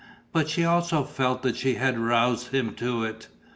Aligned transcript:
But 0.31 0.49
she 0.49 0.65
also 0.65 1.03
felt 1.03 1.43
that 1.43 1.55
she 1.55 1.75
had 1.75 1.99
roused 1.99 2.47
him 2.47 2.73
to 2.73 3.03
it. 3.03 3.27